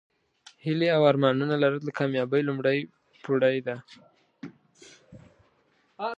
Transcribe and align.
هیلې 0.63 0.87
او 0.95 1.01
ارمانونه 1.11 1.55
لرل 1.63 1.81
د 1.85 1.89
کامیابۍ 1.99 2.41
لومړۍ 2.45 2.79
پوړۍ 3.23 3.57
ده. 3.67 3.75